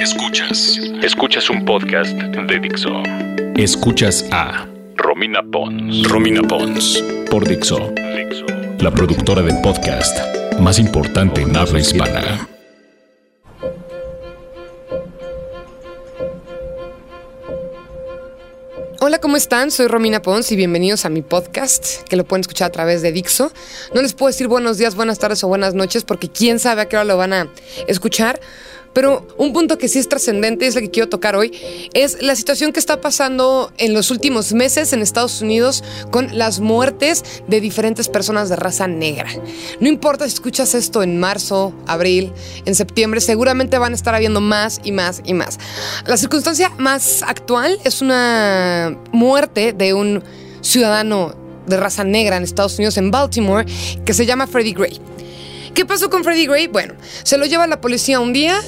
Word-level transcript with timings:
Escuchas. 0.00 0.78
Escuchas 1.02 1.50
un 1.50 1.62
podcast 1.66 2.14
de 2.14 2.58
Dixo. 2.58 3.02
Escuchas 3.56 4.24
a 4.32 4.66
Romina 4.96 5.42
Pons. 5.42 6.08
Romina 6.08 6.40
Pons. 6.40 7.04
Por 7.30 7.46
Dixo. 7.46 7.92
Dixo. 8.16 8.46
La 8.78 8.90
productora 8.90 9.42
de 9.42 9.52
podcast 9.62 10.18
más 10.58 10.78
importante 10.78 11.42
en 11.42 11.54
habla 11.54 11.80
hispana. 11.80 12.48
Hola, 19.02 19.18
¿cómo 19.18 19.36
están? 19.36 19.70
Soy 19.70 19.86
Romina 19.86 20.22
Pons 20.22 20.50
y 20.50 20.56
bienvenidos 20.56 21.04
a 21.04 21.10
mi 21.10 21.20
podcast, 21.20 22.08
que 22.08 22.16
lo 22.16 22.24
pueden 22.24 22.40
escuchar 22.40 22.68
a 22.68 22.72
través 22.72 23.02
de 23.02 23.12
Dixo. 23.12 23.52
No 23.92 24.00
les 24.00 24.14
puedo 24.14 24.28
decir 24.28 24.48
buenos 24.48 24.78
días, 24.78 24.94
buenas 24.94 25.18
tardes 25.18 25.44
o 25.44 25.48
buenas 25.48 25.74
noches, 25.74 26.04
porque 26.04 26.30
quién 26.30 26.58
sabe 26.58 26.80
a 26.80 26.88
qué 26.88 26.96
hora 26.96 27.04
lo 27.04 27.18
van 27.18 27.34
a 27.34 27.52
escuchar. 27.86 28.40
Pero 28.92 29.26
un 29.38 29.52
punto 29.52 29.78
que 29.78 29.88
sí 29.88 29.98
es 29.98 30.08
trascendente, 30.08 30.66
es 30.66 30.74
lo 30.74 30.80
que 30.80 30.90
quiero 30.90 31.08
tocar 31.08 31.36
hoy, 31.36 31.52
es 31.94 32.22
la 32.22 32.34
situación 32.34 32.72
que 32.72 32.80
está 32.80 33.00
pasando 33.00 33.72
en 33.78 33.94
los 33.94 34.10
últimos 34.10 34.52
meses 34.52 34.92
en 34.92 35.00
Estados 35.00 35.40
Unidos 35.42 35.84
con 36.10 36.36
las 36.36 36.60
muertes 36.60 37.22
de 37.46 37.60
diferentes 37.60 38.08
personas 38.08 38.48
de 38.48 38.56
raza 38.56 38.88
negra. 38.88 39.30
No 39.80 39.88
importa 39.88 40.26
si 40.26 40.34
escuchas 40.34 40.74
esto 40.74 41.02
en 41.02 41.20
marzo, 41.20 41.72
abril, 41.86 42.32
en 42.64 42.74
septiembre, 42.74 43.20
seguramente 43.20 43.78
van 43.78 43.92
a 43.92 43.96
estar 43.96 44.14
habiendo 44.14 44.40
más 44.40 44.80
y 44.82 44.92
más 44.92 45.22
y 45.24 45.34
más. 45.34 45.58
La 46.06 46.16
circunstancia 46.16 46.70
más 46.78 47.22
actual 47.22 47.78
es 47.84 48.02
una 48.02 48.98
muerte 49.12 49.72
de 49.72 49.94
un 49.94 50.22
ciudadano 50.62 51.34
de 51.66 51.76
raza 51.76 52.04
negra 52.04 52.36
en 52.36 52.42
Estados 52.42 52.76
Unidos, 52.76 52.96
en 52.96 53.10
Baltimore, 53.10 53.64
que 54.04 54.14
se 54.14 54.26
llama 54.26 54.46
Freddie 54.46 54.74
Gray. 54.74 55.00
¿Qué 55.80 55.86
pasó 55.86 56.10
con 56.10 56.24
Freddie 56.24 56.46
Gray? 56.46 56.66
Bueno, 56.66 56.92
se 57.22 57.38
lo 57.38 57.46
lleva 57.46 57.64
a 57.64 57.66
la 57.66 57.80
policía 57.80 58.20
un 58.20 58.34
día 58.34 58.60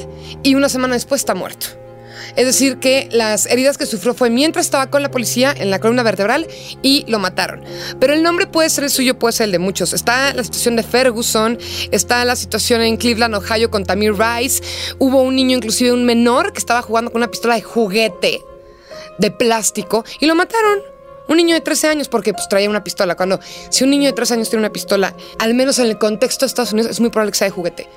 y 0.43 0.55
una 0.55 0.71
semana 0.71 0.95
después 0.95 1.21
está 1.21 1.35
muerto. 1.35 1.66
Es 2.37 2.47
decir, 2.47 2.79
que 2.79 3.11
las 3.12 3.45
heridas 3.45 3.77
que 3.77 3.85
sufrió 3.85 4.15
fue 4.15 4.30
mientras 4.30 4.65
estaba 4.65 4.88
con 4.88 5.02
la 5.02 5.10
policía 5.10 5.55
en 5.55 5.68
la 5.68 5.79
columna 5.79 6.02
vertebral 6.05 6.46
y 6.80 7.05
lo 7.09 7.18
mataron. 7.18 7.65
Pero 8.01 8.15
el 8.15 8.23
nombre 8.23 8.46
puede 8.46 8.71
ser 8.71 8.85
el 8.85 8.90
suyo, 8.90 9.18
puede 9.18 9.33
ser 9.33 9.45
el 9.45 9.52
de 9.52 9.59
muchos. 9.59 9.93
Está 9.93 10.33
la 10.33 10.43
situación 10.43 10.74
de 10.74 10.85
Ferguson, 10.85 11.59
está 11.90 12.24
la 12.24 12.35
situación 12.35 12.80
en 12.80 12.96
Cleveland, 12.96 13.35
Ohio 13.35 13.71
con 13.71 13.85
Tamir 13.85 14.15
Rice. 14.15 14.63
Hubo 14.99 15.21
un 15.21 15.37
niño, 15.37 15.59
inclusive 15.59 15.93
un 15.93 16.07
menor, 16.07 16.55
que 16.55 16.60
estaba 16.60 16.80
jugando 16.80 17.10
con 17.13 17.21
una 17.21 17.30
pistola 17.30 17.57
de 17.57 17.60
juguete 17.60 18.40
de 19.18 19.30
plástico 19.30 20.02
y 20.18 20.24
lo 20.24 20.35
mataron. 20.35 20.91
Un 21.33 21.38
niño 21.38 21.55
de 21.55 21.63
13 21.63 21.88
años, 21.88 22.09
porque 22.11 22.35
pues, 22.35 22.47
traía 22.47 22.69
una 22.69 22.85
pistola. 22.85 23.16
Cuando, 23.16 23.41
si 23.71 23.85
un 23.85 23.91
niño 23.91 24.11
de 24.11 24.13
13 24.13 24.35
años 24.35 24.51
tiene 24.51 24.61
una 24.61 24.71
pistola, 24.71 25.15
al 25.39 25.55
menos 25.55 25.79
en 25.79 25.87
el 25.87 25.97
contexto 25.97 26.45
de 26.45 26.49
Estados 26.49 26.74
Unidos, 26.74 26.91
es 26.91 27.01
muy 27.01 27.09
probable 27.09 27.33
que 27.33 27.39
sea 27.39 27.47
de 27.47 27.52
juguete. 27.52 27.89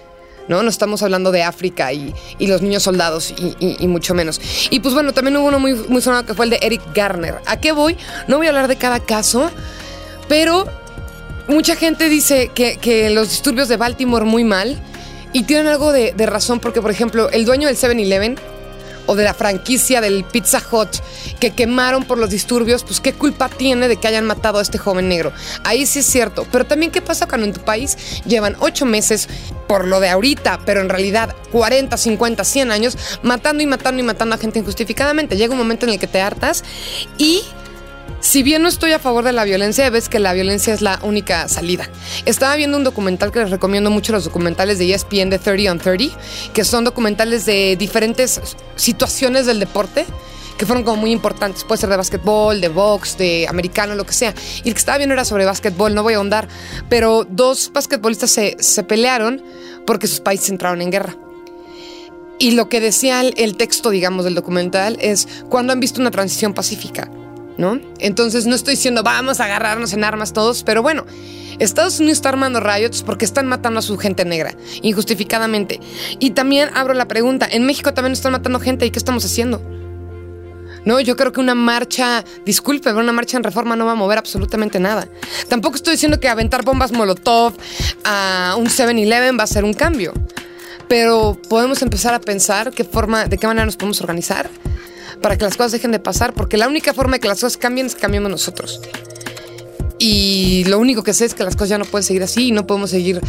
¿no? 0.47 0.63
No 0.63 0.69
estamos 0.69 1.03
hablando 1.03 1.33
de 1.33 1.43
África 1.43 1.91
y, 1.91 2.13
los 2.39 2.61
niños 2.61 2.83
soldados 2.83 3.33
y, 3.37 3.87
mucho 3.87 4.13
menos. 4.13 4.39
Y 4.69 4.79
pues 4.79 4.93
bueno, 4.93 5.11
también 5.11 5.35
hubo 5.35 5.47
uno 5.47 5.59
muy, 5.59 5.73
muy 5.73 6.01
sonado 6.01 6.25
que 6.25 6.33
fue 6.33 6.45
el 6.45 6.51
de 6.51 6.59
Eric 6.61 6.81
Garner. 6.93 7.41
¿A 7.45 7.59
qué 7.59 7.73
voy? 7.73 7.97
No 8.29 8.37
voy 8.37 8.47
a 8.47 8.51
hablar 8.51 8.69
de 8.69 8.77
cada 8.77 9.01
caso, 9.01 9.51
pero 10.29 10.65
mucha 11.49 11.75
gente 11.75 12.07
dice 12.07 12.51
que, 12.55 13.09
los 13.09 13.31
disturbios 13.31 13.67
de 13.67 13.75
Baltimore 13.75 14.23
muy 14.23 14.45
mal 14.45 14.81
y 15.33 15.43
tienen 15.43 15.67
algo 15.67 15.91
de, 15.91 16.13
de 16.13 16.25
razón 16.25 16.61
porque, 16.61 16.81
por 16.81 16.91
ejemplo, 16.91 17.29
el 17.31 17.43
dueño 17.43 17.67
del 17.67 17.75
7-Eleven 17.75 18.39
o 19.05 19.15
de 19.15 19.23
la 19.23 19.33
franquicia 19.33 20.01
del 20.01 20.23
Pizza 20.23 20.61
Hut 20.71 20.89
que 21.39 21.51
quemaron 21.51 22.03
por 22.03 22.17
los 22.17 22.29
disturbios, 22.29 22.83
pues 22.83 22.99
qué 22.99 23.13
culpa 23.13 23.49
tiene 23.49 23.87
de 23.87 23.97
que 23.97 24.07
hayan 24.07 24.25
matado 24.25 24.59
a 24.59 24.61
este 24.61 24.77
joven 24.77 25.09
negro. 25.09 25.31
Ahí 25.63 25.85
sí 25.85 25.99
es 25.99 26.05
cierto. 26.05 26.47
Pero 26.51 26.65
también 26.65 26.91
qué 26.91 27.01
pasa 27.01 27.27
cuando 27.27 27.47
en 27.47 27.53
tu 27.53 27.61
país 27.61 27.97
llevan 28.25 28.55
ocho 28.59 28.85
meses 28.85 29.27
por 29.67 29.87
lo 29.87 29.99
de 29.99 30.09
ahorita, 30.09 30.59
pero 30.65 30.81
en 30.81 30.89
realidad 30.89 31.35
40, 31.51 31.97
50, 31.97 32.43
100 32.43 32.71
años 32.71 32.97
matando 33.23 33.63
y 33.63 33.65
matando 33.65 34.01
y 34.01 34.05
matando 34.05 34.35
a 34.35 34.37
gente 34.37 34.59
injustificadamente. 34.59 35.37
Llega 35.37 35.53
un 35.53 35.59
momento 35.59 35.85
en 35.85 35.93
el 35.93 35.99
que 35.99 36.07
te 36.07 36.21
hartas 36.21 36.63
y 37.17 37.43
si 38.19 38.43
bien 38.43 38.63
no 38.63 38.67
estoy 38.67 38.91
a 38.91 38.99
favor 38.99 39.23
de 39.23 39.33
la 39.33 39.43
violencia, 39.43 39.89
ves 39.89 40.09
que 40.09 40.19
la 40.19 40.33
violencia 40.33 40.73
es 40.73 40.81
la 40.81 40.99
única 41.03 41.47
salida. 41.47 41.87
Estaba 42.25 42.55
viendo 42.55 42.77
un 42.77 42.83
documental 42.83 43.31
que 43.31 43.39
les 43.39 43.51
recomiendo 43.51 43.91
mucho, 43.91 44.13
los 44.13 44.25
documentales 44.25 44.79
de 44.79 44.93
ESPN 44.93 45.29
de 45.29 45.39
30 45.39 45.71
on 45.71 45.79
30, 45.79 46.17
que 46.53 46.65
son 46.65 46.83
documentales 46.83 47.45
de 47.45 47.75
diferentes 47.77 48.41
situaciones 48.75 49.45
del 49.45 49.59
deporte 49.59 50.05
que 50.57 50.65
fueron 50.65 50.83
como 50.83 51.01
muy 51.01 51.11
importantes. 51.11 51.63
Puede 51.63 51.81
ser 51.81 51.89
de 51.89 51.97
básquetbol, 51.97 52.61
de 52.61 52.69
box, 52.69 53.17
de 53.17 53.45
americano, 53.47 53.93
lo 53.95 54.05
que 54.05 54.13
sea. 54.13 54.33
Y 54.63 54.69
el 54.69 54.73
que 54.73 54.79
estaba 54.79 54.97
viendo 54.97 55.13
era 55.13 55.25
sobre 55.25 55.45
básquetbol, 55.45 55.93
no 55.93 56.01
voy 56.01 56.13
a 56.13 56.17
ahondar, 56.17 56.47
pero 56.89 57.27
dos 57.29 57.71
basquetbolistas 57.73 58.31
se, 58.31 58.55
se 58.59 58.83
pelearon 58.83 59.43
porque 59.85 60.07
sus 60.07 60.21
países 60.21 60.49
entraron 60.49 60.81
en 60.81 60.91
guerra. 60.91 61.15
Y 62.39 62.51
lo 62.51 62.69
que 62.69 62.81
decía 62.81 63.21
el 63.21 63.55
texto, 63.55 63.89
digamos, 63.89 64.25
del 64.25 64.35
documental 64.35 64.97
es 64.99 65.27
cuando 65.49 65.73
han 65.73 65.79
visto 65.79 66.01
una 66.01 66.11
transición 66.11 66.53
pacífica. 66.53 67.09
¿No? 67.57 67.79
Entonces 67.99 68.45
no 68.45 68.55
estoy 68.55 68.75
diciendo 68.75 69.03
vamos 69.03 69.39
a 69.39 69.45
agarrarnos 69.45 69.93
en 69.93 70.03
armas 70.03 70.33
todos, 70.33 70.63
pero 70.63 70.81
bueno, 70.81 71.05
Estados 71.59 71.99
Unidos 71.99 72.17
está 72.17 72.29
armando 72.29 72.59
riots 72.59 73.01
porque 73.01 73.25
están 73.25 73.47
matando 73.47 73.79
a 73.79 73.81
su 73.81 73.97
gente 73.97 74.25
negra, 74.25 74.55
injustificadamente. 74.81 75.79
Y 76.19 76.31
también 76.31 76.69
abro 76.73 76.93
la 76.93 77.07
pregunta, 77.07 77.47
en 77.49 77.65
México 77.65 77.93
también 77.93 78.13
están 78.13 78.33
matando 78.33 78.59
gente 78.59 78.85
y 78.85 78.91
¿qué 78.91 78.99
estamos 78.99 79.23
haciendo? 79.25 79.61
No, 80.85 80.99
yo 80.99 81.15
creo 81.15 81.31
que 81.31 81.39
una 81.39 81.55
marcha, 81.55 82.23
disculpe, 82.45 82.89
pero 82.91 82.99
una 82.99 83.11
marcha 83.11 83.37
en 83.37 83.43
reforma 83.43 83.75
no 83.75 83.85
va 83.85 83.93
a 83.93 83.95
mover 83.95 84.19
absolutamente 84.19 84.79
nada. 84.79 85.07
Tampoco 85.47 85.77
estoy 85.77 85.93
diciendo 85.93 86.19
que 86.19 86.29
aventar 86.29 86.63
bombas 86.63 86.91
Molotov 86.91 87.53
a 88.03 88.55
un 88.57 88.67
7-Eleven 88.67 89.37
va 89.37 89.43
a 89.43 89.47
ser 89.47 89.63
un 89.63 89.73
cambio. 89.73 90.13
Pero 90.87 91.39
podemos 91.49 91.81
empezar 91.81 92.13
a 92.13 92.21
pensar 92.21 92.71
qué 92.71 92.83
forma, 92.83 93.25
de 93.25 93.39
qué 93.39 93.47
manera 93.47 93.65
nos 93.65 93.77
podemos 93.77 93.99
organizar 94.01 94.47
para 95.21 95.37
que 95.37 95.45
las 95.45 95.57
cosas 95.57 95.73
dejen 95.73 95.91
de 95.91 95.99
pasar, 95.99 96.33
porque 96.33 96.57
la 96.57 96.67
única 96.67 96.93
forma 96.93 97.13
de 97.13 97.19
que 97.19 97.27
las 97.27 97.39
cosas 97.39 97.57
cambien 97.57 97.87
es 97.87 97.95
que 97.95 98.01
cambiemos 98.01 98.29
nosotros. 98.29 98.81
Y 99.97 100.63
lo 100.65 100.79
único 100.79 101.03
que 101.03 101.13
sé 101.13 101.25
es 101.25 101.33
que 101.33 101.43
las 101.43 101.55
cosas 101.55 101.69
ya 101.69 101.77
no 101.77 101.85
pueden 101.85 102.03
seguir 102.03 102.23
así 102.23 102.47
y 102.47 102.51
no 102.51 102.67
podemos 102.67 102.89
seguir 102.89 103.21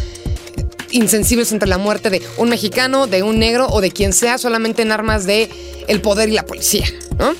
insensibles 0.90 1.52
entre 1.52 1.68
la 1.68 1.78
muerte 1.78 2.10
de 2.10 2.22
un 2.38 2.48
mexicano, 2.48 3.06
de 3.06 3.22
un 3.22 3.38
negro 3.38 3.66
o 3.68 3.80
de 3.80 3.90
quien 3.90 4.12
sea, 4.12 4.38
solamente 4.38 4.82
en 4.82 4.92
armas 4.92 5.26
de 5.26 5.48
el 5.88 6.00
poder 6.00 6.28
y 6.28 6.32
la 6.32 6.44
policía, 6.44 6.86
¿no? 7.18 7.34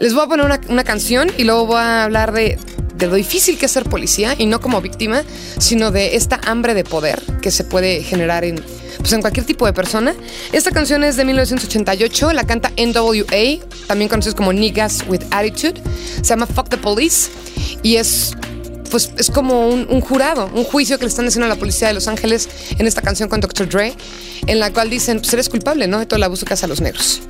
Les 0.00 0.14
voy 0.14 0.24
a 0.24 0.28
poner 0.28 0.46
una, 0.46 0.60
una 0.68 0.84
canción 0.84 1.30
y 1.36 1.44
luego 1.44 1.66
voy 1.66 1.78
a 1.78 2.04
hablar 2.04 2.32
de, 2.32 2.58
de 2.98 3.06
lo 3.06 3.14
difícil 3.14 3.58
que 3.58 3.66
es 3.66 3.72
ser 3.72 3.84
policía 3.84 4.34
y 4.36 4.46
no 4.46 4.60
como 4.60 4.80
víctima, 4.80 5.22
sino 5.58 5.90
de 5.90 6.16
esta 6.16 6.40
hambre 6.44 6.74
de 6.74 6.84
poder 6.84 7.22
que 7.40 7.50
se 7.50 7.64
puede 7.64 8.02
generar 8.02 8.44
en, 8.44 8.62
pues 8.98 9.12
en 9.12 9.20
cualquier 9.20 9.46
tipo 9.46 9.66
de 9.66 9.72
persona. 9.72 10.14
Esta 10.52 10.70
canción 10.72 11.04
es 11.04 11.16
de 11.16 11.24
1988, 11.24 12.32
la 12.32 12.44
canta 12.44 12.72
NWA, 12.76 13.64
también 13.86 14.08
conocidos 14.08 14.34
como 14.34 14.52
Niggas 14.52 15.04
with 15.08 15.22
Attitude. 15.30 15.80
Se 16.16 16.24
llama 16.24 16.46
Fuck 16.46 16.68
the 16.68 16.76
Police 16.76 17.30
y 17.82 17.96
es 17.96 18.34
pues 18.90 19.10
es 19.18 19.30
como 19.30 19.68
un, 19.68 20.00
jurado, 20.00 20.50
un 20.54 20.64
juicio 20.64 20.98
que 20.98 21.04
le 21.04 21.10
están 21.10 21.26
haciendo 21.26 21.44
a 21.44 21.48
la 21.50 21.56
policía 21.56 21.88
de 21.88 21.94
Los 21.94 22.08
Ángeles 22.08 22.48
en 22.78 22.86
esta 22.86 23.02
canción 23.02 23.28
con 23.28 23.40
Dr. 23.40 23.68
Dre, 23.68 23.94
en 24.46 24.58
la 24.58 24.72
cual 24.72 24.88
dicen, 24.88 25.18
pues 25.18 25.30
eres 25.34 25.50
culpable, 25.50 25.86
¿no? 25.86 25.98
De 25.98 26.06
todo 26.06 26.16
el 26.16 26.22
abuso 26.22 26.46
que 26.46 26.54
hace 26.54 26.64
a 26.64 26.68
los 26.68 26.80
negros. 26.80 27.20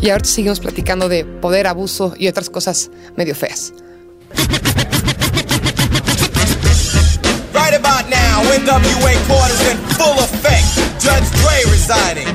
Y 0.00 0.10
ahorita 0.10 0.28
seguimos 0.28 0.60
platicando 0.60 1.08
de 1.08 1.24
poder, 1.24 1.66
abuso 1.66 2.14
y 2.16 2.28
otras 2.28 2.50
cosas 2.50 2.92
medio 3.16 3.34
feas. 3.34 3.72
Now, 7.88 8.44
NWA 8.52 9.16
court 9.24 9.48
is 9.48 9.62
in 9.72 9.76
full 9.96 10.20
effect. 10.20 10.68
Judge 11.00 11.24
Dre 11.40 11.56
residing. 11.72 12.28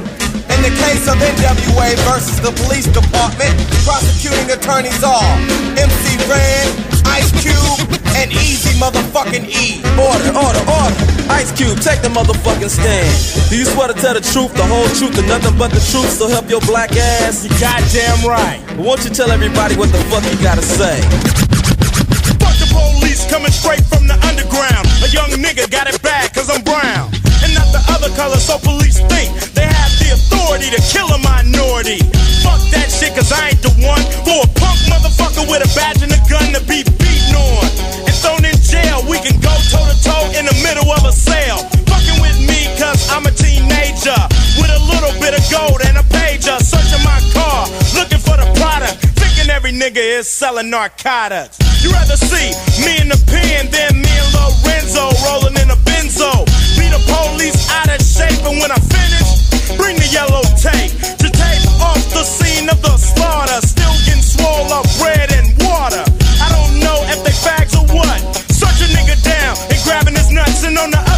In 0.49 0.59
the 0.65 0.73
case 0.81 1.05
of 1.05 1.21
NWA 1.21 1.93
versus 2.09 2.41
the 2.41 2.49
police 2.65 2.89
department, 2.89 3.53
prosecuting 3.85 4.49
attorneys 4.49 5.03
are 5.05 5.33
MC 5.77 6.17
Ren, 6.25 6.65
Ice 7.05 7.29
Cube, 7.37 7.85
and 8.17 8.33
Easy 8.33 8.73
motherfucking 8.81 9.45
E. 9.45 9.85
Order, 9.93 10.33
order, 10.33 10.63
order. 10.65 10.97
Ice 11.29 11.53
Cube, 11.53 11.79
take 11.79 12.01
the 12.01 12.09
motherfucking 12.09 12.69
stand. 12.69 13.13
Do 13.49 13.57
you 13.57 13.65
swear 13.65 13.87
to 13.87 13.93
tell 13.93 14.13
the 14.13 14.21
truth, 14.21 14.53
the 14.57 14.65
whole 14.65 14.89
truth, 14.97 15.17
and 15.17 15.27
nothing 15.27 15.57
but 15.57 15.69
the 15.69 15.83
truth? 15.93 16.09
So 16.09 16.27
help 16.27 16.49
your 16.49 16.61
black 16.61 16.97
ass. 16.97 17.45
You 17.45 17.51
goddamn 17.61 18.25
right. 18.25 18.59
Won't 18.77 19.05
you 19.05 19.11
tell 19.11 19.29
everybody 19.29 19.75
what 19.77 19.91
the 19.91 20.01
fuck 20.09 20.25
you 20.25 20.41
gotta 20.41 20.63
say? 20.63 21.42
Police 23.03 23.27
coming 23.27 23.51
straight 23.51 23.83
from 23.91 24.07
the 24.07 24.15
underground. 24.23 24.87
A 25.03 25.11
young 25.11 25.27
nigga 25.35 25.67
got 25.67 25.91
it 25.91 25.99
bad 25.99 26.31
cause 26.31 26.47
I'm 26.47 26.63
brown 26.63 27.11
and 27.43 27.51
not 27.51 27.67
the 27.75 27.83
other 27.91 28.07
color, 28.15 28.39
so 28.39 28.55
police 28.63 29.03
think 29.11 29.27
they 29.51 29.67
have 29.67 29.91
the 29.99 30.15
authority 30.15 30.71
to 30.71 30.79
kill 30.87 31.11
a 31.11 31.19
minority. 31.19 31.99
Fuck 32.39 32.63
that 32.71 32.87
shit, 32.87 33.11
cause 33.11 33.27
I 33.35 33.51
ain't 33.51 33.59
the 33.59 33.75
one 33.83 33.99
for 34.23 34.39
a 34.39 34.49
punk 34.55 34.79
motherfucker 34.87 35.43
with 35.51 35.67
a 35.67 35.69
badge 35.75 35.99
and 35.99 36.15
a 36.15 36.21
gun 36.31 36.55
to 36.55 36.63
be 36.63 36.87
beaten 36.95 37.35
on. 37.35 37.67
And 38.07 38.15
thrown 38.23 38.39
in 38.47 38.55
jail, 38.63 39.03
we 39.03 39.19
can 39.19 39.35
go 39.43 39.51
toe 39.67 39.83
to 39.83 39.97
toe 39.99 40.23
in 40.39 40.47
the 40.47 40.55
middle 40.63 40.87
of 40.87 41.03
a 41.03 41.11
sale. 41.11 41.59
Fucking 41.91 42.23
with 42.23 42.39
me, 42.47 42.71
cause 42.79 43.03
I'm 43.11 43.27
a 43.27 43.35
teenager 43.35 44.15
with 44.63 44.71
a 44.71 44.79
little 44.87 45.11
bit 45.19 45.35
of 45.35 45.43
gold 45.51 45.83
and 45.83 45.99
a 45.99 46.05
pager. 46.07 46.55
Searching 46.63 47.03
my 47.03 47.19
car, 47.35 47.67
looking 47.99 48.23
for 48.23 48.39
the 48.39 48.47
product. 48.55 49.03
Thinking 49.19 49.51
every 49.51 49.75
nigga 49.75 49.99
is 49.99 50.31
selling 50.31 50.71
narcotics. 50.71 51.62
You'd 51.83 51.91
rather 51.91 52.15
see 52.15 52.55
me 52.87 52.95
in 53.03 53.11
the 53.11 53.19
pen 53.27 53.67
than 53.67 53.99
me 53.99 54.07
and 54.07 54.31
Lorenzo 54.31 55.11
rolling 55.27 55.59
in 55.59 55.67
a 55.67 55.75
Benzo. 55.83 56.31
Be 56.79 56.87
the 56.87 57.03
police 57.11 57.59
out 57.75 57.91
of 57.91 57.99
shape, 57.99 58.39
and 58.47 58.55
when 58.63 58.71
I 58.71 58.79
finish, 58.79 59.51
bring 59.75 59.99
the 59.99 60.07
yellow 60.07 60.47
tape 60.55 60.95
to 61.19 61.27
tape 61.27 61.65
off 61.83 61.99
the 62.15 62.23
scene 62.23 62.71
of 62.71 62.79
the 62.81 62.95
slaughter. 62.95 63.59
Still 63.67 63.91
getting 64.07 64.23
swole 64.23 64.71
up 64.71 64.87
red 65.03 65.35
and 65.35 65.51
water. 65.59 66.07
I 66.39 66.47
don't 66.55 66.79
know 66.79 67.03
if 67.11 67.19
they 67.27 67.35
fags 67.35 67.75
or 67.75 67.83
what. 67.91 68.15
Search 68.47 68.79
a 68.79 68.87
nigga 68.95 69.19
down 69.19 69.59
and 69.67 69.79
grabbing 69.83 70.15
his 70.15 70.31
nuts, 70.31 70.63
and 70.63 70.79
on 70.79 70.89
the 70.89 71.12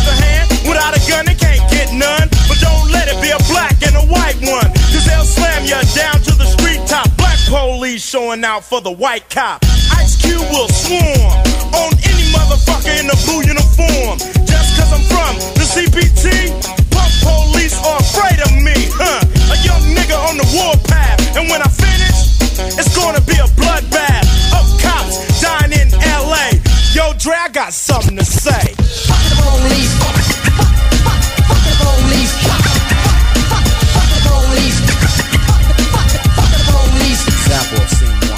all 7.96 8.00
showing 8.00 8.44
out 8.44 8.64
for 8.64 8.82
the 8.82 8.92
white 8.92 9.30
cop. 9.30 9.64
Ice 9.96 10.20
Cube 10.22 10.42
will 10.52 10.68
swarm 10.68 11.32
on 11.72 11.92
any 12.04 12.28
motherfucker 12.36 12.92
in 13.00 13.08
a 13.08 13.18
blue 13.24 13.42
uniform. 13.48 14.20
Just 14.46 14.76
cause 14.76 14.92
I'm 14.92 15.04
from 15.08 15.36
the 15.56 15.64
CPT, 15.64 16.52
pump 16.92 17.12
police 17.24 17.78
are 17.80 18.00
afraid 18.00 18.40
of 18.44 18.52
me, 18.52 18.76
huh? 19.00 19.24
A 19.54 19.58
young 19.64 19.84
nigga 19.96 20.18
on 20.28 20.36
the 20.38 20.48
warpath, 20.56 21.38
and 21.38 21.50
when 21.50 21.62
I 21.62 21.70
finish, 21.72 22.36
it's 22.78 22.96
gonna 22.96 23.22
be 23.22 23.38
a 23.40 23.48
bloodbath 23.56 24.28
of 24.52 24.66
cops 24.82 25.42
dying 25.42 25.72
in 25.72 25.92
LA. 25.92 26.52
Yo, 26.94 27.14
Dre, 27.18 27.36
I 27.36 27.50
got 27.50 27.74
something 27.74 28.18
to 28.18 28.26
say. 28.26 28.76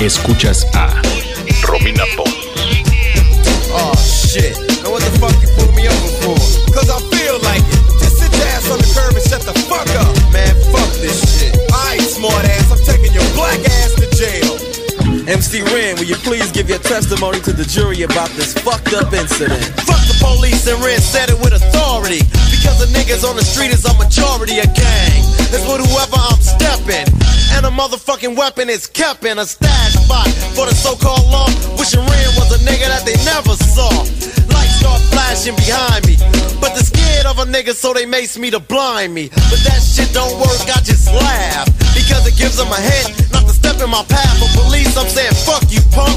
Escuchas 0.07 0.63
a 0.71 0.88
Romina 1.68 2.07
Pons. 2.15 2.31
Oh 3.75 3.92
shit. 4.00 4.56
Now 4.80 4.95
what 4.95 5.04
the 5.04 5.12
fuck 5.19 5.36
you 5.44 5.51
pull 5.51 5.68
me 5.75 5.83
over 5.83 6.12
for? 6.24 6.39
Cause 6.71 6.88
I 6.88 6.95
feel 7.12 7.36
like 7.44 7.59
it. 7.59 7.83
Just 8.00 8.15
sit 8.15 8.31
your 8.31 8.48
ass 8.56 8.71
on 8.71 8.80
the 8.80 8.88
curb 8.88 9.19
and 9.19 9.25
shut 9.27 9.44
the 9.44 9.51
fuck 9.68 9.83
up. 10.00 10.07
Man, 10.31 10.56
fuck 10.71 10.88
this 11.04 11.19
shit. 11.27 11.59
Alright, 11.75 12.00
smart 12.00 12.39
ass, 12.39 12.71
I'm 12.71 12.80
taking 12.88 13.12
your 13.12 13.27
black 13.36 13.59
ass 13.83 14.00
to 14.00 14.07
jail. 14.15 14.56
MC 15.27 15.59
Ren, 15.75 16.00
will 16.00 16.07
you 16.07 16.15
please 16.24 16.56
give 16.56 16.69
your 16.69 16.80
testimony 16.80 17.42
to 17.44 17.51
the 17.51 17.68
jury 17.68 18.04
about 18.04 18.31
this 18.39 18.56
fucked 18.56 18.95
up 18.95 19.12
incident? 19.12 19.59
Fuck 19.83 20.07
the 20.07 20.15
police 20.24 20.71
and 20.71 20.80
Ren 20.80 21.04
said 21.04 21.27
it 21.27 21.39
with 21.44 21.51
authority. 21.51 22.24
Because 22.48 22.80
the 22.80 22.88
niggas 22.95 23.27
on 23.27 23.36
the 23.36 23.44
street 23.44 23.75
is 23.75 23.83
a 23.83 23.92
majority 24.00 24.63
of 24.63 24.71
gang. 24.71 25.19
It's 25.51 25.68
with 25.68 25.83
whoever 25.83 26.15
I'm 26.15 26.39
stepping. 26.39 27.12
And 27.51 27.65
a 27.65 27.69
motherfucking 27.69 28.38
weapon 28.38 28.69
is 28.69 28.88
kept 28.88 29.25
in 29.25 29.39
a 29.39 29.45
spot 30.07 30.27
for 30.56 30.65
the 30.65 30.74
so-called 30.74 31.27
law. 31.27 31.51
Wishing 31.75 32.00
Ren 32.00 32.30
was 32.39 32.56
a 32.56 32.59
nigga 32.63 32.88
that 32.88 33.04
they 33.04 33.19
never 33.27 33.51
saw. 33.59 33.92
Lights 34.56 34.80
start 34.80 35.04
flashing 35.12 35.56
behind 35.59 36.07
me. 36.07 36.15
But 36.63 36.71
they're 36.74 36.88
scared 36.88 37.27
of 37.27 37.44
a 37.44 37.45
nigga, 37.45 37.75
so 37.75 37.92
they 37.92 38.07
mace 38.07 38.39
me 38.39 38.50
to 38.56 38.59
blind 38.59 39.13
me. 39.13 39.27
But 39.51 39.59
that 39.68 39.83
shit 39.83 40.15
don't 40.15 40.31
work, 40.39 40.63
I 40.71 40.80
just 40.80 41.12
laugh. 41.12 41.68
Because 41.92 42.24
it 42.24 42.39
gives 42.39 42.56
them 42.56 42.71
a 42.71 42.80
hint 42.80 43.27
not 43.36 43.44
to 43.44 43.54
step 43.54 43.83
in 43.83 43.92
my 43.92 44.04
path. 44.07 44.39
But 44.39 44.51
police, 44.56 44.95
I'm 44.95 45.12
saying 45.12 45.36
fuck 45.44 45.68
you, 45.68 45.83
punk. 45.92 46.15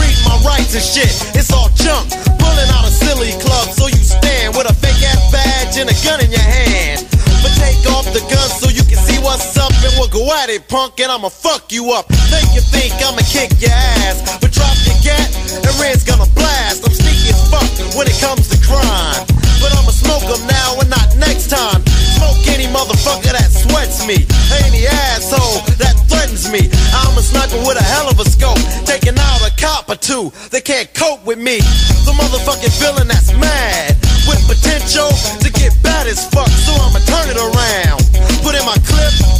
Read 0.00 0.16
my 0.24 0.36
rights 0.48 0.72
and 0.72 0.82
shit, 0.82 1.12
it's 1.36 1.52
all 1.52 1.68
junk. 1.76 2.08
Pulling 2.40 2.70
out 2.72 2.88
a 2.88 2.92
silly 2.92 3.36
club, 3.44 3.68
so 3.76 3.86
you 3.92 4.00
stand 4.00 4.56
with 4.56 4.64
a 4.64 4.74
fake 4.80 5.04
ass 5.04 5.20
badge 5.28 5.76
and 5.76 5.92
a 5.92 5.96
gun 6.00 6.24
in 6.24 6.32
your 6.32 6.46
hand. 6.46 7.04
But 7.44 7.52
take 7.60 7.84
off 7.92 8.08
the 8.16 8.24
gun 8.32 8.48
so 8.48 8.72
you 8.72 8.85
what's 9.26 9.58
up 9.58 9.74
and 9.82 9.90
we'll 9.98 10.08
go 10.14 10.22
at 10.38 10.48
it, 10.48 10.70
punk, 10.70 11.02
and 11.02 11.10
I'ma 11.10 11.28
fuck 11.28 11.74
you 11.74 11.90
up. 11.90 12.06
Think 12.30 12.46
you 12.54 12.62
think 12.62 12.94
I'ma 13.02 13.26
kick 13.26 13.50
your 13.58 13.74
ass, 14.06 14.22
but 14.38 14.54
drop 14.54 14.78
your 14.86 14.94
gat 15.02 15.26
and 15.66 15.74
Red's 15.82 16.06
gonna 16.06 16.30
blast. 16.30 16.86
I'm 16.86 16.94
sneaky 16.94 17.34
as 17.34 17.42
fuck 17.50 17.66
when 17.98 18.06
it 18.06 18.14
comes 18.22 18.46
to 18.54 18.56
crime. 18.62 19.26
But 19.58 19.74
I'ma 19.74 19.90
smoke 19.90 20.22
them 20.30 20.46
now 20.46 20.78
and 20.78 20.88
not 20.88 21.10
next 21.18 21.50
time. 21.50 21.82
Smoke 22.14 22.38
any 22.54 22.70
motherfucker 22.70 23.34
that 23.34 23.50
sweats 23.50 24.06
me. 24.06 24.22
Any 24.62 24.86
asshole 24.86 25.66
that 25.82 25.98
threatens 26.06 26.46
me. 26.46 26.70
I'm 26.94 27.18
a 27.18 27.22
sniper 27.22 27.58
with 27.66 27.82
a 27.82 27.82
hell 27.82 28.06
of 28.06 28.22
a 28.22 28.26
scope. 28.30 28.62
Taking 28.86 29.18
out 29.18 29.42
a 29.42 29.50
cop 29.58 29.90
or 29.90 29.98
two. 29.98 30.30
They 30.54 30.62
can't 30.62 30.86
cope 30.94 31.26
with 31.26 31.42
me. 31.42 31.58
The 32.06 32.14
motherfucking 32.14 32.78
villain 32.78 33.08
that's 33.10 33.34
mad. 33.34 33.98
With 34.30 34.38
potential 34.46 35.10
to 35.42 35.48
get 35.50 35.74
bad 35.82 36.06
as 36.06 36.22
fuck. 36.30 36.48
So 36.62 36.70
I'ma 36.78 37.02
turn 37.10 37.26
it 37.34 37.40
around. 37.40 38.05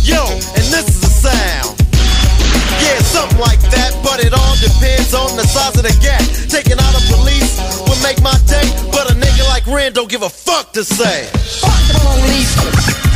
Yo, 0.06 0.22
and 0.30 0.64
this 0.70 0.86
is 0.88 1.00
the 1.00 1.10
sound. 1.10 1.74
Yeah, 2.78 2.98
something 3.02 3.38
like 3.38 3.60
that, 3.74 3.90
but 4.02 4.22
it 4.22 4.32
all 4.32 4.54
depends 4.62 5.12
on 5.14 5.36
the 5.36 5.42
size 5.42 5.76
of 5.76 5.82
the 5.82 5.96
gap. 6.00 6.22
Taking 6.48 6.78
out 6.78 6.94
a 6.94 7.02
police 7.10 7.58
would 7.88 8.00
make 8.02 8.22
my 8.22 8.38
day, 8.46 8.70
but 8.94 9.10
a 9.10 9.14
nigga 9.14 9.46
like 9.48 9.66
Ren 9.66 9.92
don't 9.92 10.08
give 10.08 10.22
a 10.22 10.30
fuck 10.30 10.72
to 10.72 10.84
say. 10.84 11.26
Fuck 11.60 11.82
the 11.90 11.98
police. 11.98 13.15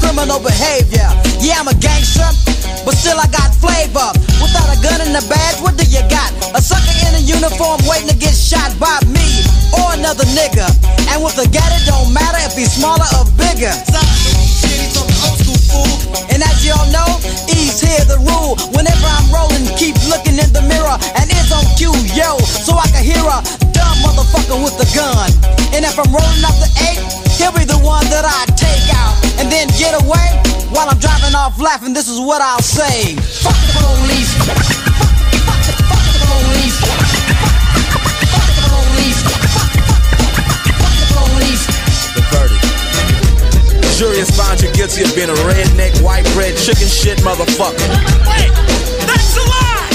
criminal 0.00 0.40
behavior. 0.40 1.06
Yeah, 1.38 1.62
I'm 1.62 1.68
a 1.68 1.76
gangster, 1.76 2.26
but 2.84 2.94
still 2.94 3.18
I 3.18 3.26
got 3.30 3.54
flavor. 3.54 4.10
Without 4.42 4.68
a 4.70 4.78
gun 4.82 5.02
and 5.02 5.14
a 5.14 5.24
badge, 5.26 5.60
what 5.60 5.76
do 5.76 5.84
you 5.86 6.02
got? 6.08 6.30
A 6.54 6.60
sucker 6.62 6.94
in 7.06 7.18
a 7.18 7.22
uniform 7.22 7.82
waiting 7.86 8.08
to 8.08 8.18
get 8.18 8.34
shot 8.34 8.72
by 8.78 8.98
me 9.10 9.26
or 9.74 9.94
another 9.98 10.24
nigga. 10.34 10.66
And 11.12 11.22
with 11.22 11.38
a 11.38 11.46
gat, 11.50 11.70
it 11.74 11.84
don't 11.86 12.12
matter 12.12 12.38
if 12.46 12.54
he's 12.54 12.72
smaller 12.72 13.06
or 13.18 13.26
bigger. 13.38 13.74
And 16.32 16.40
as 16.42 16.64
y'all 16.64 16.86
know, 16.90 17.08
while 30.78 30.90
I'm 30.90 30.98
driving 31.02 31.34
off 31.34 31.58
laughing. 31.58 31.92
This 31.92 32.06
is 32.06 32.20
what 32.20 32.40
I'll 32.40 32.62
say: 32.62 33.16
Fuck 33.42 33.58
the 33.66 33.82
police. 33.82 34.30
Fuck 34.46 34.62
the, 34.62 35.42
fuck 35.42 35.58
the, 35.66 35.74
fuck 35.90 36.06
the 36.14 36.22
police. 36.30 36.78
Fuck 38.30 38.46
the 38.54 38.64
police. 38.70 39.20
Fuck 40.78 40.94
the 41.02 41.08
police. 41.18 41.64
The 42.14 42.22
verdict. 42.30 42.62
The 43.82 43.90
jury 43.98 44.18
has 44.22 44.30
found 44.30 44.62
you 44.62 44.70
guilty 44.72 45.02
of 45.02 45.10
being 45.18 45.30
a 45.30 45.38
redneck, 45.42 46.00
white 46.00 46.24
bread, 46.34 46.56
chicken 46.56 46.86
shit 46.86 47.18
motherfucker. 47.26 47.88
Wait, 48.30 48.54
that's 49.02 49.36
a 49.36 49.42
lie. 49.50 49.87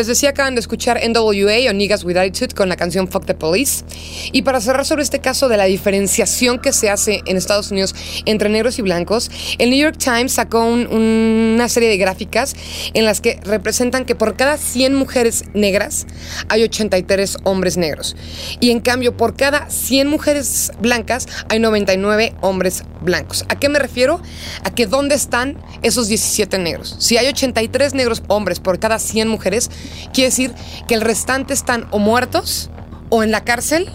Les 0.00 0.06
decía, 0.06 0.30
acaban 0.30 0.54
de 0.54 0.60
escuchar 0.62 0.98
NWA 1.06 1.68
o 1.68 1.72
Niggas 1.74 2.04
with 2.04 2.16
Attitude 2.16 2.54
con 2.54 2.70
la 2.70 2.76
canción 2.76 3.06
Fuck 3.06 3.26
the 3.26 3.34
Police. 3.34 3.84
Y 4.32 4.40
para 4.42 4.60
cerrar 4.62 4.86
sobre 4.86 5.02
este 5.02 5.18
caso 5.20 5.48
de 5.50 5.58
la 5.58 5.64
diferenciación 5.66 6.58
que 6.58 6.72
se 6.72 6.88
hace 6.88 7.20
en 7.26 7.36
Estados 7.36 7.70
Unidos 7.70 7.94
entre 8.24 8.48
negros 8.48 8.78
y 8.78 8.82
blancos, 8.82 9.30
el 9.58 9.68
New 9.68 9.78
York 9.78 9.98
Times 9.98 10.32
sacó 10.32 10.64
un- 10.64 10.86
una 10.86 11.68
serie 11.68 11.90
de 11.90 11.98
gráficas 11.98 12.54
en 12.94 13.04
las 13.04 13.20
que 13.20 13.38
representan 13.44 14.06
que 14.06 14.14
por 14.14 14.36
cada 14.36 14.56
100 14.56 14.94
mujeres 14.94 15.44
negras 15.52 16.06
hay 16.48 16.62
83 16.62 17.36
hombres 17.44 17.76
negros. 17.76 18.16
Y 18.58 18.70
en 18.70 18.80
cambio, 18.80 19.16
por 19.18 19.36
cada 19.36 19.68
100 19.68 20.08
mujeres 20.08 20.72
blancas 20.80 21.26
hay 21.50 21.58
99 21.58 22.32
hombres 22.40 22.84
blancos. 23.02 23.44
¿A 23.48 23.58
qué 23.58 23.68
me 23.68 23.78
refiero? 23.78 24.22
A 24.64 24.70
que 24.74 24.86
dónde 24.86 25.14
están 25.14 25.58
esos 25.82 26.08
17 26.08 26.56
negros. 26.58 26.96
Si 26.98 27.18
hay 27.18 27.26
83 27.28 27.92
negros 27.92 28.22
hombres 28.28 28.60
por 28.60 28.78
cada 28.78 28.98
100 28.98 29.28
mujeres, 29.28 29.70
quiere 30.12 30.30
decir 30.30 30.54
que 30.86 30.94
el 30.94 31.00
restante 31.00 31.54
están 31.54 31.86
o 31.90 31.98
muertos, 31.98 32.70
o 33.08 33.22
en 33.22 33.30
la 33.30 33.42
cárcel, 33.42 33.90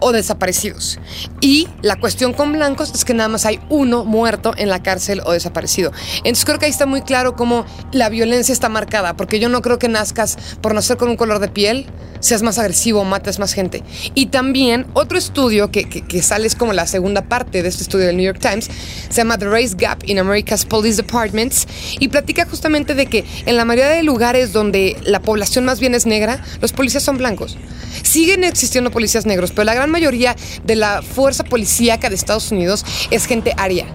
o 0.00 0.12
desaparecidos. 0.12 0.98
Y 1.40 1.68
la 1.82 1.96
cuestión 1.96 2.32
con 2.32 2.52
blancos 2.52 2.90
es 2.94 3.04
que 3.04 3.14
nada 3.14 3.28
más 3.28 3.46
hay 3.46 3.60
uno 3.68 4.04
muerto 4.04 4.52
en 4.56 4.68
la 4.68 4.82
cárcel 4.82 5.20
o 5.24 5.32
desaparecido. 5.32 5.92
Entonces 6.18 6.44
creo 6.44 6.58
que 6.58 6.66
ahí 6.66 6.70
está 6.70 6.86
muy 6.86 7.02
claro 7.02 7.36
cómo 7.36 7.64
la 7.92 8.08
violencia 8.08 8.52
está 8.52 8.68
marcada, 8.68 9.14
porque 9.14 9.38
yo 9.38 9.48
no 9.48 9.62
creo 9.62 9.78
que 9.78 9.88
nazcas 9.88 10.38
por 10.60 10.74
nacer 10.74 10.96
con 10.96 11.08
un 11.08 11.16
color 11.16 11.38
de 11.38 11.48
piel, 11.48 11.86
seas 12.20 12.42
más 12.42 12.58
agresivo, 12.58 13.04
mates 13.04 13.38
más 13.38 13.52
gente. 13.52 13.82
Y 14.14 14.26
también 14.26 14.86
otro 14.92 15.18
estudio 15.18 15.70
que, 15.70 15.84
que, 15.84 16.22
sale 16.22 16.46
es 16.46 16.54
como 16.54 16.72
la 16.72 16.86
segunda 16.86 17.22
parte 17.22 17.62
de 17.62 17.68
este 17.68 17.82
estudio 17.82 18.06
del 18.06 18.16
New 18.16 18.26
York 18.26 18.40
Times, 18.40 18.70
se 19.08 19.16
llama 19.16 19.38
The 19.38 19.46
Race 19.46 19.74
Gap 19.76 20.04
in 20.06 20.18
America's 20.18 20.64
Police 20.64 20.96
Departments 20.96 21.66
y 21.98 22.08
platica 22.08 22.46
justamente 22.46 22.94
de 22.94 23.06
que 23.06 23.24
en 23.46 23.56
la 23.56 23.64
mayoría 23.64 23.90
de 23.90 24.02
lugares 24.02 24.52
donde 24.52 24.96
la 25.04 25.20
población 25.20 25.64
más 25.64 25.80
bien 25.80 25.94
es 25.94 26.06
negra, 26.06 26.42
los 26.60 26.72
policías 26.72 27.02
son 27.02 27.18
blancos. 27.18 27.56
Siguen 28.02 28.44
existiendo 28.44 28.90
policías 28.90 29.26
negros, 29.26 29.50
pero 29.50 29.64
la 29.64 29.74
gran 29.74 29.90
mayoría 29.90 30.36
de 30.64 30.76
la 30.76 31.02
fuerza 31.02 31.44
policíaca 31.44 32.08
de 32.08 32.14
Estados 32.14 32.50
Unidos 32.52 32.84
es 33.10 33.26
gente 33.26 33.52
aria. 33.56 33.86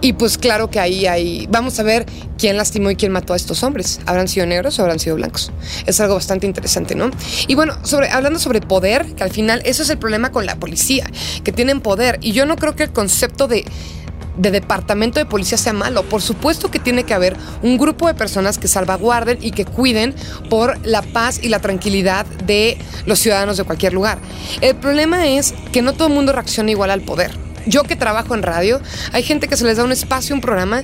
Y 0.00 0.14
pues 0.14 0.38
claro 0.38 0.70
que 0.70 0.80
ahí 0.80 1.06
hay, 1.06 1.46
vamos 1.50 1.78
a 1.78 1.82
ver 1.82 2.06
quién 2.38 2.56
lastimó 2.56 2.90
y 2.90 2.96
quién 2.96 3.12
mató 3.12 3.34
a 3.34 3.36
estos 3.36 3.62
hombres. 3.62 4.00
¿Habrán 4.06 4.26
sido 4.26 4.46
negros 4.46 4.78
o 4.78 4.82
habrán 4.82 4.98
sido 4.98 5.16
blancos? 5.16 5.52
Es 5.86 6.00
algo 6.00 6.14
bastante 6.14 6.46
interesante, 6.46 6.94
¿no? 6.94 7.10
Y 7.46 7.54
bueno, 7.54 7.61
sobre, 7.82 8.10
hablando 8.10 8.38
sobre 8.38 8.60
poder, 8.60 9.14
que 9.14 9.22
al 9.22 9.30
final 9.30 9.62
eso 9.64 9.82
es 9.82 9.90
el 9.90 9.98
problema 9.98 10.32
con 10.32 10.46
la 10.46 10.56
policía, 10.56 11.10
que 11.44 11.52
tienen 11.52 11.80
poder. 11.80 12.18
Y 12.20 12.32
yo 12.32 12.46
no 12.46 12.56
creo 12.56 12.76
que 12.76 12.84
el 12.84 12.92
concepto 12.92 13.48
de 13.48 13.64
de 14.36 14.50
departamento 14.50 15.18
de 15.18 15.26
policía 15.26 15.58
sea 15.58 15.72
malo. 15.72 16.02
Por 16.04 16.22
supuesto 16.22 16.70
que 16.70 16.78
tiene 16.78 17.04
que 17.04 17.14
haber 17.14 17.36
un 17.62 17.76
grupo 17.76 18.06
de 18.06 18.14
personas 18.14 18.58
que 18.58 18.68
salvaguarden 18.68 19.38
y 19.40 19.50
que 19.50 19.64
cuiden 19.64 20.14
por 20.48 20.84
la 20.86 21.02
paz 21.02 21.40
y 21.42 21.48
la 21.48 21.60
tranquilidad 21.60 22.26
de 22.46 22.78
los 23.06 23.18
ciudadanos 23.18 23.56
de 23.56 23.64
cualquier 23.64 23.92
lugar. 23.92 24.18
El 24.60 24.76
problema 24.76 25.26
es 25.26 25.54
que 25.72 25.82
no 25.82 25.92
todo 25.92 26.08
el 26.08 26.14
mundo 26.14 26.32
reacciona 26.32 26.70
igual 26.70 26.90
al 26.90 27.02
poder. 27.02 27.30
Yo 27.66 27.84
que 27.84 27.94
trabajo 27.94 28.34
en 28.34 28.42
radio, 28.42 28.80
hay 29.12 29.22
gente 29.22 29.46
que 29.46 29.56
se 29.56 29.64
les 29.64 29.76
da 29.76 29.84
un 29.84 29.92
espacio, 29.92 30.34
un 30.34 30.40
programa, 30.40 30.82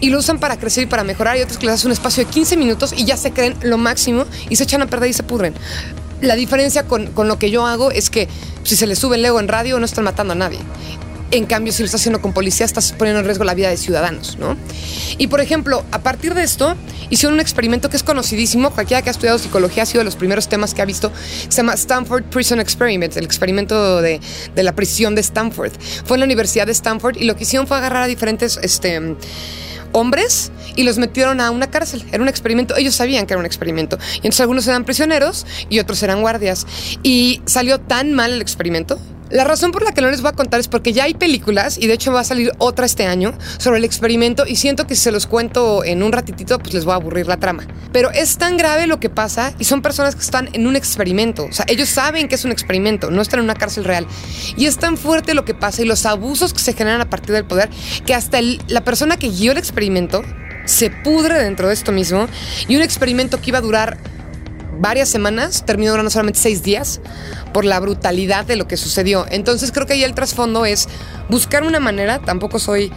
y 0.00 0.10
lo 0.10 0.18
usan 0.18 0.38
para 0.38 0.58
crecer 0.58 0.84
y 0.84 0.86
para 0.86 1.04
mejorar, 1.04 1.36
y 1.38 1.42
otros 1.42 1.58
que 1.58 1.66
les 1.66 1.74
das 1.74 1.84
un 1.84 1.92
espacio 1.92 2.24
de 2.24 2.30
15 2.30 2.56
minutos 2.56 2.92
y 2.94 3.04
ya 3.04 3.16
se 3.16 3.32
creen 3.32 3.56
lo 3.62 3.78
máximo 3.78 4.26
y 4.48 4.56
se 4.56 4.64
echan 4.64 4.82
a 4.82 4.86
perder 4.86 5.10
y 5.10 5.12
se 5.12 5.22
pudren. 5.22 5.54
La 6.20 6.34
diferencia 6.34 6.84
con, 6.84 7.08
con 7.08 7.28
lo 7.28 7.38
que 7.38 7.50
yo 7.50 7.66
hago 7.66 7.90
es 7.90 8.10
que 8.10 8.28
si 8.62 8.76
se 8.76 8.86
les 8.86 8.98
sube 8.98 9.16
el 9.16 9.24
ego 9.24 9.40
en 9.40 9.48
radio 9.48 9.78
no 9.78 9.84
están 9.86 10.04
matando 10.04 10.32
a 10.32 10.36
nadie. 10.36 10.58
En 11.32 11.46
cambio, 11.46 11.72
si 11.72 11.82
lo 11.82 11.86
estás 11.86 12.00
haciendo 12.00 12.20
con 12.20 12.32
policía, 12.32 12.66
estás 12.66 12.92
poniendo 12.92 13.20
en 13.20 13.24
riesgo 13.24 13.44
la 13.44 13.54
vida 13.54 13.68
de 13.68 13.76
ciudadanos, 13.76 14.36
¿no? 14.38 14.56
Y 15.16 15.28
por 15.28 15.40
ejemplo, 15.40 15.84
a 15.92 16.00
partir 16.00 16.34
de 16.34 16.42
esto, 16.42 16.74
hicieron 17.08 17.34
un 17.34 17.40
experimento 17.40 17.88
que 17.88 17.96
es 17.96 18.02
conocidísimo. 18.02 18.70
Cualquiera 18.70 19.02
que 19.02 19.10
ha 19.10 19.12
estudiado 19.12 19.38
psicología 19.38 19.84
ha 19.84 19.86
sido 19.86 20.00
de 20.00 20.06
los 20.06 20.16
primeros 20.16 20.48
temas 20.48 20.74
que 20.74 20.82
ha 20.82 20.84
visto. 20.84 21.12
Se 21.48 21.58
llama 21.58 21.74
Stanford 21.74 22.24
Prison 22.24 22.58
Experiment, 22.58 23.16
el 23.16 23.24
experimento 23.24 24.02
de, 24.02 24.20
la 24.56 24.74
prisión 24.74 25.14
de 25.14 25.20
Stanford. 25.20 25.72
Fue 26.04 26.16
en 26.16 26.20
la 26.20 26.26
Universidad 26.26 26.66
de 26.66 26.72
Stanford 26.72 27.16
y 27.16 27.24
lo 27.24 27.36
que 27.36 27.44
hicieron 27.44 27.68
fue 27.68 27.76
agarrar 27.76 28.02
a 28.02 28.06
diferentes 28.08 28.58
este, 28.62 29.16
hombres 29.92 30.52
y 30.76 30.82
los 30.82 30.98
metieron 30.98 31.40
a 31.40 31.50
una 31.50 31.70
cárcel. 31.70 32.04
Era 32.12 32.22
un 32.22 32.28
experimento. 32.28 32.76
Ellos 32.76 32.94
sabían 32.94 33.26
que 33.26 33.34
era 33.34 33.40
un 33.40 33.46
experimento. 33.46 33.98
Y 34.14 34.18
entonces 34.18 34.40
algunos 34.40 34.66
eran 34.66 34.84
prisioneros 34.84 35.46
y 35.68 35.78
otros 35.78 36.02
eran 36.02 36.20
guardias. 36.20 36.66
Y 37.02 37.42
salió 37.46 37.80
tan 37.80 38.12
mal 38.12 38.32
el 38.32 38.42
experimento 38.42 38.98
la 39.30 39.44
razón 39.44 39.70
por 39.70 39.82
la 39.82 39.92
que 39.92 40.00
no 40.00 40.10
les 40.10 40.22
voy 40.22 40.30
a 40.30 40.32
contar 40.32 40.60
es 40.60 40.68
porque 40.68 40.92
ya 40.92 41.04
hay 41.04 41.14
películas 41.14 41.78
y 41.78 41.86
de 41.86 41.94
hecho 41.94 42.12
va 42.12 42.20
a 42.20 42.24
salir 42.24 42.52
otra 42.58 42.86
este 42.86 43.06
año 43.06 43.32
sobre 43.58 43.78
el 43.78 43.84
experimento 43.84 44.44
y 44.46 44.56
siento 44.56 44.86
que 44.86 44.96
si 44.96 45.02
se 45.02 45.12
los 45.12 45.26
cuento 45.26 45.84
en 45.84 46.02
un 46.02 46.12
ratitito 46.12 46.58
pues 46.58 46.74
les 46.74 46.84
voy 46.84 46.92
a 46.92 46.96
aburrir 46.96 47.26
la 47.26 47.36
trama. 47.36 47.66
Pero 47.92 48.10
es 48.10 48.38
tan 48.38 48.56
grave 48.56 48.86
lo 48.86 48.98
que 49.00 49.08
pasa 49.08 49.54
y 49.58 49.64
son 49.64 49.82
personas 49.82 50.14
que 50.14 50.22
están 50.22 50.48
en 50.52 50.66
un 50.66 50.76
experimento. 50.76 51.44
O 51.44 51.52
sea, 51.52 51.64
ellos 51.68 51.88
saben 51.88 52.28
que 52.28 52.34
es 52.34 52.44
un 52.44 52.52
experimento, 52.52 53.10
no 53.10 53.22
están 53.22 53.40
en 53.40 53.44
una 53.44 53.54
cárcel 53.54 53.84
real. 53.84 54.06
Y 54.56 54.66
es 54.66 54.78
tan 54.78 54.96
fuerte 54.96 55.34
lo 55.34 55.44
que 55.44 55.54
pasa 55.54 55.82
y 55.82 55.84
los 55.84 56.06
abusos 56.06 56.52
que 56.52 56.60
se 56.60 56.72
generan 56.72 57.00
a 57.00 57.08
partir 57.08 57.34
del 57.34 57.44
poder 57.44 57.70
que 58.04 58.14
hasta 58.14 58.38
la 58.68 58.84
persona 58.84 59.16
que 59.16 59.28
guió 59.28 59.52
el 59.52 59.58
experimento 59.58 60.22
se 60.64 60.90
pudre 60.90 61.42
dentro 61.42 61.68
de 61.68 61.74
esto 61.74 61.92
mismo 61.92 62.28
y 62.68 62.76
un 62.76 62.82
experimento 62.82 63.40
que 63.40 63.50
iba 63.50 63.58
a 63.58 63.62
durar 63.62 63.98
varias 64.80 65.08
semanas, 65.08 65.64
terminó 65.66 65.90
durando 65.90 66.10
solamente 66.10 66.40
seis 66.40 66.62
días 66.62 67.00
por 67.52 67.64
la 67.64 67.78
brutalidad 67.78 68.44
de 68.46 68.56
lo 68.56 68.66
que 68.66 68.76
sucedió. 68.76 69.26
Entonces 69.30 69.72
creo 69.72 69.86
que 69.86 69.92
ahí 69.92 70.04
el 70.04 70.14
trasfondo 70.14 70.64
es 70.64 70.88
buscar 71.28 71.62
una 71.62 71.80
manera, 71.80 72.18
tampoco 72.18 72.58
soy 72.58 72.90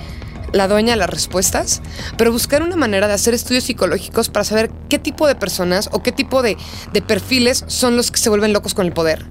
la 0.53 0.67
dueña 0.67 0.91
de 0.91 0.97
las 0.97 1.09
respuestas, 1.09 1.81
pero 2.15 2.31
buscar 2.31 2.61
una 2.61 2.75
manera 2.75 3.07
de 3.07 3.13
hacer 3.13 3.33
estudios 3.33 3.65
psicológicos 3.65 4.29
para 4.29 4.45
saber 4.45 4.71
qué 4.87 4.99
tipo 4.99 5.27
de 5.27 5.35
personas 5.35 5.89
o 5.91 6.01
qué 6.03 6.11
tipo 6.11 6.41
de, 6.41 6.57
de 6.93 7.01
perfiles 7.01 7.65
son 7.67 7.97
los 7.97 8.11
que 8.11 8.19
se 8.19 8.29
vuelven 8.29 8.53
locos 8.53 8.73
con 8.73 8.85
el 8.85 8.93
poder. 8.93 9.25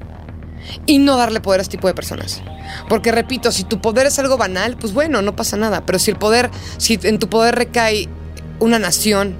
Y 0.86 0.98
no 0.98 1.16
darle 1.16 1.40
poder 1.40 1.60
a 1.60 1.62
este 1.62 1.76
tipo 1.76 1.88
de 1.88 1.94
personas. 1.94 2.40
Porque 2.88 3.10
repito, 3.10 3.50
si 3.50 3.64
tu 3.64 3.80
poder 3.80 4.06
es 4.06 4.18
algo 4.18 4.36
banal, 4.36 4.76
pues 4.76 4.92
bueno, 4.92 5.20
no 5.20 5.34
pasa 5.34 5.56
nada. 5.56 5.84
Pero 5.84 5.98
si 5.98 6.12
el 6.12 6.18
poder, 6.18 6.50
si 6.78 7.00
en 7.02 7.18
tu 7.18 7.28
poder 7.28 7.56
recae 7.56 8.08
una 8.60 8.78
nación 8.78 9.34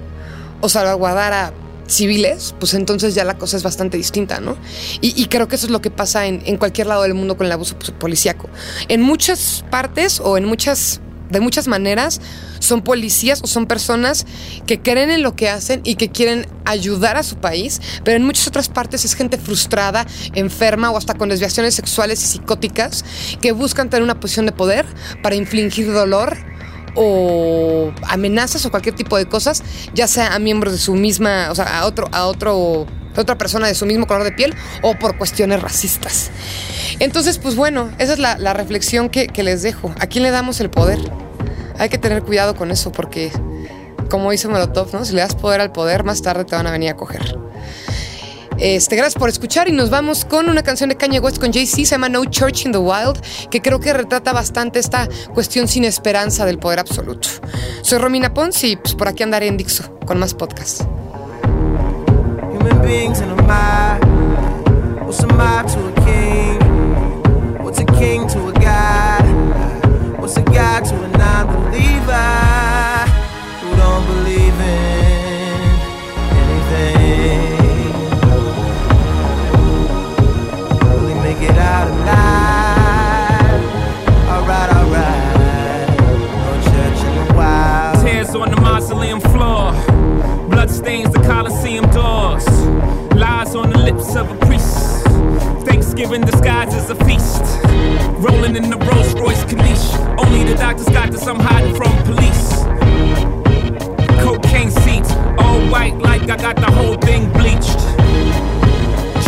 o 0.59 0.67
salvaguardar 0.67 1.33
a 1.33 1.53
civiles, 1.87 2.55
pues 2.59 2.73
entonces 2.73 3.15
ya 3.15 3.23
la 3.23 3.37
cosa 3.37 3.57
es 3.57 3.63
bastante 3.63 3.97
distinta, 3.97 4.39
¿no? 4.39 4.57
Y, 5.01 5.25
creo 5.27 5.47
que 5.47 5.55
eso 5.55 5.65
es 5.65 5.71
lo 5.71 5.81
que 5.81 5.91
pasa 5.91 6.25
en, 6.25 6.57
cualquier 6.57 6.87
lado 6.87 7.03
del 7.03 7.13
mundo 7.13 7.37
con 7.37 7.45
el 7.45 7.51
abuso 7.51 7.75
policíaco. 7.99 8.49
En 8.87 9.01
muchas 9.01 9.63
partes 9.69 10.19
o 10.19 10.37
en 10.37 10.45
muchas, 10.45 11.01
de 11.29 11.39
muchas 11.39 11.67
maneras, 11.67 12.21
son 12.59 12.81
policías 12.81 13.41
o 13.43 13.47
son 13.47 13.65
personas 13.65 14.25
que 14.65 14.81
creen 14.81 15.11
en 15.11 15.21
lo 15.21 15.35
que 15.35 15.49
hacen 15.49 15.81
y 15.83 15.95
que 15.95 16.09
quieren 16.09 16.47
ayudar 16.65 17.17
a 17.17 17.23
su 17.23 17.35
país, 17.37 17.81
pero 18.03 18.17
en 18.17 18.23
muchas 18.23 18.47
otras 18.47 18.69
partes 18.69 19.03
es 19.03 19.15
gente 19.15 19.37
frustrada, 19.37 20.05
enferma 20.33 20.89
o 20.91 20.97
hasta 20.97 21.15
con 21.15 21.29
desviaciones 21.29 21.75
sexuales 21.75 22.23
y 22.23 22.27
psicóticas 22.27 23.03
que 23.41 23.51
buscan 23.51 23.89
tener 23.89 24.03
una 24.03 24.19
posición 24.19 24.45
de 24.45 24.53
poder 24.53 24.85
para 25.21 25.35
infligir 25.35 25.91
dolor 25.91 26.37
o 26.95 27.91
amenazas 28.03 28.65
o 28.65 28.71
cualquier 28.71 28.95
tipo 28.95 29.17
de 29.17 29.25
cosas, 29.25 29.63
ya 29.93 30.07
sea 30.07 30.35
a 30.35 30.39
miembros 30.39 30.73
de 30.73 30.79
su 30.79 30.93
misma, 30.95 31.49
o 31.51 31.55
sea, 31.55 31.79
a 31.79 31.85
otro, 31.85 32.07
a 32.11 32.25
otro, 32.25 32.85
otra 33.15 33.37
persona 33.37 33.67
de 33.67 33.75
su 33.75 33.85
mismo 33.85 34.07
color 34.07 34.23
de 34.23 34.31
piel 34.31 34.55
o 34.81 34.95
por 34.95 35.17
cuestiones 35.17 35.61
racistas. 35.61 36.31
Entonces, 36.99 37.37
pues 37.37 37.55
bueno, 37.55 37.89
esa 37.97 38.13
es 38.13 38.19
la, 38.19 38.53
reflexión 38.53 39.09
que, 39.09 39.27
que 39.27 39.43
les 39.43 39.61
dejo. 39.63 39.93
¿A 39.99 40.07
quién 40.07 40.23
le 40.23 40.31
damos 40.31 40.59
el 40.59 40.69
poder? 40.69 40.99
Hay 41.79 41.89
que 41.89 41.97
tener 41.97 42.23
cuidado 42.23 42.55
con 42.55 42.71
eso 42.71 42.91
porque, 42.91 43.31
como 44.09 44.31
dice 44.31 44.47
Molotov, 44.47 44.93
¿no? 44.93 45.05
Si 45.05 45.13
le 45.13 45.21
das 45.21 45.35
poder 45.35 45.59
al 45.61 45.71
poder, 45.71 46.03
más 46.03 46.21
tarde 46.21 46.45
te 46.45 46.55
van 46.55 46.67
a 46.67 46.71
venir 46.71 46.89
a 46.91 46.95
coger. 46.95 47.37
Este, 48.63 48.95
gracias 48.95 49.19
por 49.19 49.27
escuchar 49.27 49.67
y 49.67 49.73
nos 49.73 49.89
vamos 49.89 50.23
con 50.23 50.49
una 50.49 50.63
canción 50.63 50.87
de 50.87 50.95
Kanye 50.95 51.19
West 51.19 51.37
con 51.37 51.51
Jay-Z, 51.51 51.75
se 51.75 51.83
llama 51.83 52.07
No 52.07 52.23
Church 52.23 52.65
in 52.65 52.71
the 52.71 52.77
Wild, 52.77 53.19
que 53.49 53.61
creo 53.61 53.81
que 53.81 53.91
retrata 53.91 54.31
bastante 54.31 54.79
esta 54.79 55.09
cuestión 55.33 55.67
sin 55.67 55.83
esperanza 55.83 56.45
del 56.45 56.59
poder 56.59 56.79
absoluto. 56.79 57.27
Soy 57.81 57.97
Romina 57.97 58.33
Pons 58.33 58.63
y 58.63 58.77
pues, 58.77 58.95
por 58.95 59.09
aquí 59.09 59.21
andaré 59.21 59.47
en 59.47 59.57
Dixo 59.57 59.99
con 60.05 60.17
más 60.17 60.33
podcasts. 60.33 60.85
Human 62.53 62.81
beings 62.81 63.19
in 63.19 63.31
a 63.31 63.43
of 94.15 94.29
a 94.29 94.45
priest. 94.45 95.03
Thanksgiving 95.65 96.21
disguised 96.21 96.73
as 96.73 96.89
a 96.89 96.95
feast. 97.05 97.41
Rolling 98.19 98.55
in 98.55 98.69
the 98.69 98.77
Rolls 98.77 99.13
Royce 99.13 99.43
Caniche. 99.45 99.93
Only 100.19 100.43
the 100.43 100.55
doctors 100.55 100.87
got 100.89 101.11
this, 101.11 101.25
I'm 101.25 101.39
hiding 101.39 101.75
from 101.75 101.91
police. 102.03 102.63
Cocaine 104.21 104.69
seats, 104.69 105.11
all 105.39 105.59
white 105.67 105.97
like 105.97 106.29
I 106.29 106.37
got 106.37 106.57
the 106.57 106.71
whole 106.71 106.95
thing 106.97 107.31
bleached. 107.33 107.79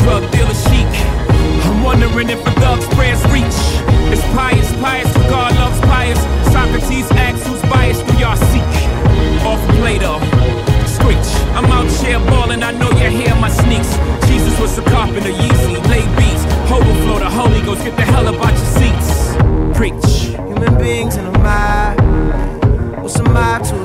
Drug 0.03 0.23
dealer 0.31 0.53
chic. 0.67 0.91
I'm 1.65 1.81
wondering 1.83 2.29
if 2.29 2.45
a 2.45 2.51
thug's 2.51 2.87
prayers 2.93 3.23
reach. 3.33 3.57
It's 4.13 4.21
pious, 4.33 4.71
pious, 4.81 5.11
for 5.13 5.27
God 5.29 5.55
loves 5.55 5.79
pious. 5.81 6.19
Socrates 6.53 7.09
asks 7.11 7.47
who's 7.47 7.61
biased, 7.63 8.05
do 8.07 8.13
y'all 8.17 8.35
seek? 8.35 8.61
Off 9.45 9.61
Plato. 9.77 10.34
I'm 11.55 11.65
out 11.71 11.89
here 12.03 12.19
balling, 12.19 12.63
I 12.63 12.71
know 12.71 12.89
you 12.91 13.09
hear 13.09 13.33
my 13.35 13.49
sneaks. 13.49 13.95
Jesus 14.27 14.59
was 14.59 14.77
a 14.77 14.83
carpenter, 14.83 15.29
Yeezy, 15.29 15.75
lay 15.89 16.05
beats. 16.17 16.43
Hobo 16.69 16.93
flow, 17.03 17.19
the 17.19 17.29
Holy 17.29 17.61
Ghost, 17.61 17.83
get 17.85 17.95
the 17.95 18.03
hell 18.03 18.27
up 18.27 18.35
out 18.35 18.51
your 18.51 18.71
seats. 18.77 19.35
Preach. 19.77 20.35
Human 20.47 20.77
beings 20.77 21.15
in 21.17 21.25
a 21.25 21.31
mob, 21.31 23.01
what's 23.01 23.17
a 23.19 23.23
mob 23.23 23.63
to 23.65 23.84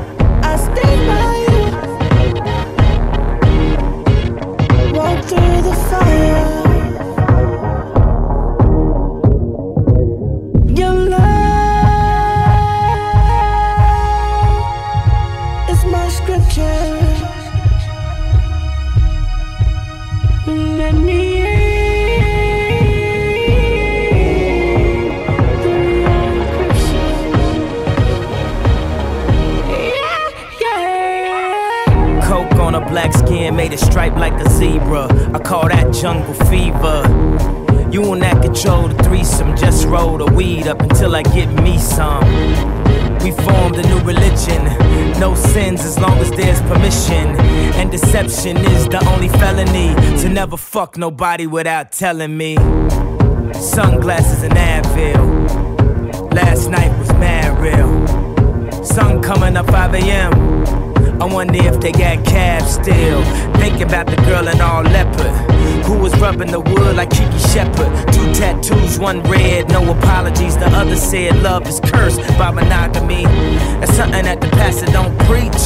Made 33.61 33.73
it 33.73 33.79
stripe 33.79 34.15
like 34.15 34.33
a 34.33 34.49
zebra. 34.49 35.05
I 35.35 35.39
call 35.39 35.67
that 35.67 35.93
jungle 35.93 36.33
fever. 36.49 37.03
You 37.91 38.11
on 38.11 38.19
that 38.19 38.41
control 38.41 38.87
the 38.87 39.03
threesome, 39.03 39.55
just 39.55 39.85
roll 39.87 40.17
the 40.17 40.25
weed 40.25 40.67
up 40.67 40.81
until 40.81 41.15
I 41.15 41.21
get 41.21 41.47
me 41.61 41.77
some. 41.77 42.23
We 43.21 43.31
formed 43.31 43.75
a 43.75 43.83
new 43.87 43.99
religion, 43.99 44.63
no 45.19 45.35
sins 45.35 45.81
as 45.81 45.99
long 45.99 46.17
as 46.17 46.31
there's 46.31 46.59
permission. 46.61 47.35
And 47.79 47.91
deception 47.91 48.57
is 48.57 48.87
the 48.87 49.05
only 49.11 49.29
felony 49.29 49.93
to 50.21 50.29
never 50.29 50.57
fuck 50.57 50.97
nobody 50.97 51.45
without 51.45 51.91
telling 51.91 52.35
me. 52.35 52.55
Sunglasses 53.53 54.41
and 54.43 54.53
Advil. 54.53 56.33
Last 56.33 56.69
night 56.69 56.97
was 56.97 57.09
mad 57.13 57.59
real. 57.59 58.83
Sun 58.83 59.21
coming 59.21 59.55
up 59.55 59.67
5 59.67 59.93
a.m. 59.95 60.80
I 61.21 61.25
wonder 61.25 61.63
if 61.63 61.79
they 61.79 61.91
got 61.91 62.25
calves 62.25 62.73
still. 62.73 63.23
Thinking 63.61 63.83
about 63.83 64.07
the 64.07 64.15
girl 64.23 64.47
in 64.47 64.59
all 64.59 64.81
leopard. 64.81 65.29
Who 65.85 65.99
was 65.99 66.19
rubbing 66.19 66.49
the 66.49 66.59
wood 66.59 66.95
like 66.95 67.11
Kiki 67.11 67.37
Shepard. 67.37 68.11
Two 68.11 68.33
tattoos, 68.33 68.97
one 68.97 69.21
red, 69.29 69.69
no 69.69 69.87
apologies. 69.91 70.57
The 70.57 70.65
other 70.65 70.95
said 70.95 71.43
love 71.43 71.67
is 71.67 71.79
cursed 71.79 72.21
by 72.39 72.49
monogamy. 72.49 73.25
That's 73.79 73.93
something 73.93 74.25
that 74.25 74.41
the 74.41 74.47
pastor 74.47 74.87
don't 74.87 75.15
preach. 75.29 75.61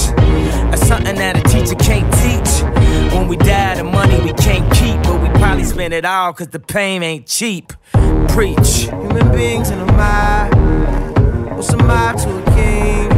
That's 0.72 0.86
something 0.86 1.16
that 1.16 1.38
a 1.38 1.44
teacher 1.44 1.76
can't 1.76 2.12
teach. 2.20 3.14
When 3.14 3.30
we 3.30 3.38
die, 3.38 3.76
the 3.76 3.86
money 3.86 4.20
we 4.20 4.34
can't 4.34 4.70
keep, 4.74 5.02
but 5.04 5.22
we 5.22 5.30
probably 5.40 5.64
spend 5.64 5.94
it 5.94 6.04
all 6.04 6.34
cause 6.34 6.50
the 6.50 6.60
pain 6.60 7.02
ain't 7.02 7.28
cheap. 7.28 7.72
Preach. 8.28 8.90
Human 8.90 9.32
beings 9.32 9.70
in 9.70 9.80
a 9.80 9.86
mob. 9.86 10.54
What's 11.56 11.72
a 11.72 11.78
mob 11.78 12.18
to 12.20 12.39
a 12.39 12.56
king? 12.56 13.14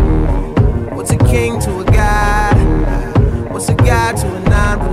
King 1.38 1.60
to 1.60 1.82
a 1.82 1.86
God? 1.86 3.52
What's 3.52 3.70
a 3.70 3.76
God 3.76 4.18
to 4.18 4.28
a 4.38 4.40
non 4.50 4.87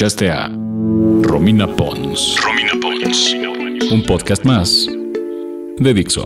Escuchaste 0.00 0.30
a 0.30 0.48
Romina 1.28 1.66
Pons. 1.76 2.42
Romina 2.42 2.72
Pons. 2.80 3.34
Un 3.92 4.02
podcast 4.06 4.46
más 4.46 4.86
de 4.86 5.92
Dixo. 5.92 6.24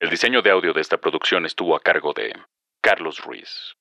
El 0.00 0.08
diseño 0.08 0.40
de 0.40 0.52
audio 0.52 0.72
de 0.72 0.80
esta 0.80 0.96
producción 0.96 1.44
estuvo 1.44 1.76
a 1.76 1.80
cargo 1.80 2.14
de 2.14 2.32
Carlos 2.80 3.22
Ruiz. 3.22 3.76